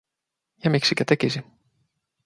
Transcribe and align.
Ja 0.63 0.69
miksikä 0.69 1.05
tekisi? 1.05 1.39